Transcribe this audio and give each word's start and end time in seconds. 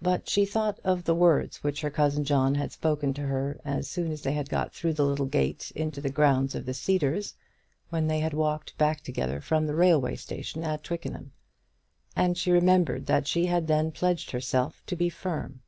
But 0.00 0.26
she 0.26 0.46
thought 0.46 0.80
of 0.84 1.04
the 1.04 1.14
words 1.14 1.62
which 1.62 1.82
her 1.82 1.90
cousin 1.90 2.24
John 2.24 2.54
had 2.54 2.72
spoken 2.72 3.12
to 3.12 3.26
her 3.26 3.60
as 3.62 3.90
soon 3.90 4.10
as 4.10 4.22
they 4.22 4.32
had 4.32 4.48
got 4.48 4.72
through 4.72 4.94
the 4.94 5.04
little 5.04 5.26
gate 5.26 5.70
into 5.76 6.00
the 6.00 6.08
grounds 6.08 6.54
of 6.54 6.64
the 6.64 6.72
Cedars 6.72 7.34
when 7.90 8.06
they 8.06 8.20
had 8.20 8.32
walked 8.32 8.78
back 8.78 9.02
together 9.02 9.38
from 9.42 9.66
the 9.66 9.74
railway 9.74 10.16
station 10.16 10.64
at 10.64 10.82
Twickenham; 10.82 11.32
and 12.16 12.38
she 12.38 12.50
remembered 12.50 13.04
that 13.04 13.26
she 13.28 13.44
had 13.44 13.66
then 13.66 13.92
pledged 13.92 14.30
herself 14.30 14.82
to 14.86 14.96
be 14.96 15.10
firm. 15.10 15.60